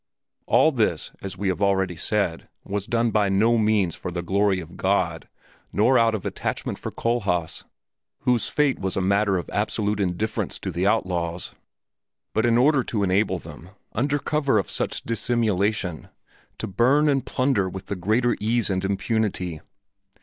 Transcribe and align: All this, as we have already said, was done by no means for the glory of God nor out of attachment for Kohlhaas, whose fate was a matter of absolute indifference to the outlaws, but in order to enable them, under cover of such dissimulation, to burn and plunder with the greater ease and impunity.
All 0.47 0.71
this, 0.71 1.11
as 1.21 1.37
we 1.37 1.49
have 1.49 1.61
already 1.61 1.95
said, 1.95 2.49
was 2.63 2.87
done 2.87 3.11
by 3.11 3.29
no 3.29 3.59
means 3.59 3.95
for 3.95 4.09
the 4.09 4.23
glory 4.23 4.59
of 4.59 4.75
God 4.75 5.29
nor 5.71 5.99
out 5.99 6.15
of 6.15 6.25
attachment 6.25 6.79
for 6.79 6.89
Kohlhaas, 6.89 7.65
whose 8.21 8.47
fate 8.47 8.79
was 8.79 8.97
a 8.97 8.99
matter 8.99 9.37
of 9.37 9.47
absolute 9.53 9.99
indifference 9.99 10.57
to 10.61 10.71
the 10.71 10.87
outlaws, 10.87 11.53
but 12.33 12.47
in 12.47 12.57
order 12.57 12.81
to 12.83 13.03
enable 13.03 13.37
them, 13.37 13.69
under 13.93 14.17
cover 14.17 14.57
of 14.57 14.71
such 14.71 15.03
dissimulation, 15.03 16.07
to 16.57 16.65
burn 16.65 17.07
and 17.07 17.23
plunder 17.23 17.69
with 17.69 17.85
the 17.85 17.95
greater 17.95 18.35
ease 18.39 18.71
and 18.71 18.83
impunity. 18.83 19.61